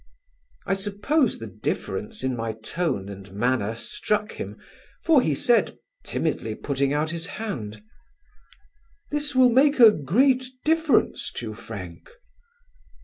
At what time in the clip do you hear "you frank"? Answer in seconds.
11.49-12.09